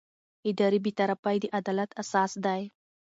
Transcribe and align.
اداري 0.49 0.79
بېطرفي 0.85 1.35
د 1.41 1.45
عدالت 1.59 1.89
اساس 2.01 2.31
دی. 2.45 2.61